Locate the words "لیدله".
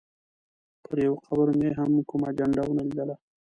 2.87-3.15